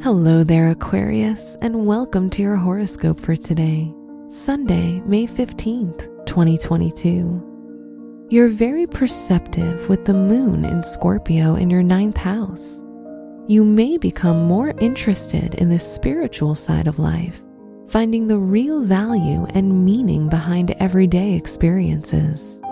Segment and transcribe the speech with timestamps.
[0.00, 3.92] Hello there, Aquarius, and welcome to your horoscope for today,
[4.28, 8.28] Sunday, May 15th, 2022.
[8.30, 12.84] You're very perceptive with the moon in Scorpio in your ninth house.
[13.48, 17.42] You may become more interested in the spiritual side of life,
[17.88, 22.62] finding the real value and meaning behind everyday experiences.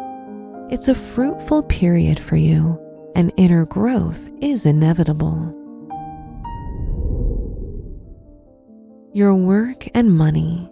[0.70, 2.80] It's a fruitful period for you,
[3.16, 5.65] and inner growth is inevitable.
[9.16, 10.70] Your work and money.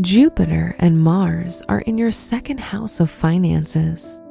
[0.00, 4.22] Jupiter and Mars are in your second house of finances.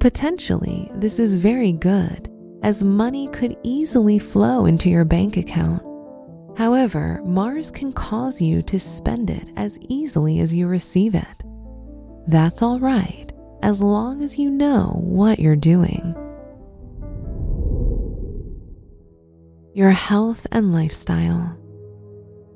[0.00, 2.30] Potentially, this is very good,
[2.62, 5.82] as money could easily flow into your bank account.
[6.56, 11.44] However, Mars can cause you to spend it as easily as you receive it.
[12.26, 13.30] That's all right,
[13.62, 16.14] as long as you know what you're doing.
[19.74, 21.58] Your health and lifestyle.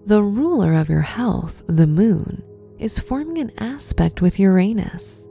[0.06, 2.42] The ruler of your health, the moon,
[2.78, 5.28] is forming an aspect with Uranus.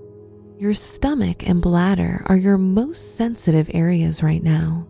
[0.59, 4.88] Your stomach and bladder are your most sensitive areas right now.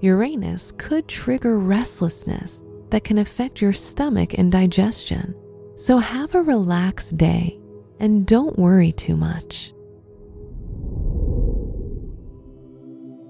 [0.00, 5.34] Uranus could trigger restlessness that can affect your stomach and digestion,
[5.76, 7.58] so have a relaxed day
[8.00, 9.72] and don't worry too much.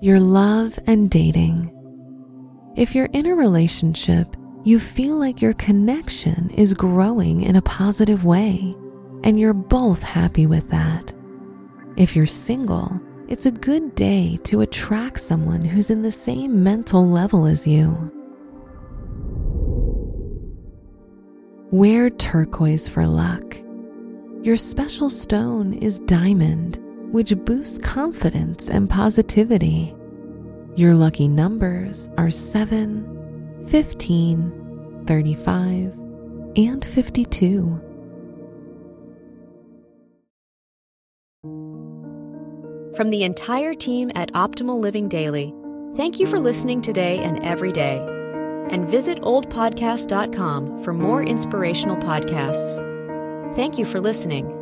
[0.01, 1.71] Your love and dating.
[2.77, 8.25] If you're in a relationship, you feel like your connection is growing in a positive
[8.25, 8.77] way,
[9.25, 11.13] and you're both happy with that.
[11.97, 17.09] If you're single, it's a good day to attract someone who's in the same mental
[17.09, 18.11] level as you.
[21.71, 23.57] Wear turquoise for luck.
[24.43, 26.79] Your special stone is diamond,
[27.11, 29.95] which boosts confidence and positivity.
[30.77, 33.22] Your lucky numbers are 7,
[33.69, 35.93] 15, 35,
[36.57, 37.81] and 52.
[42.95, 45.55] From the entire team at Optimal Living Daily,
[45.97, 48.07] thank you for listening today and every day.
[48.71, 52.77] And visit oldpodcast.com for more inspirational podcasts.
[53.57, 54.62] Thank you for listening.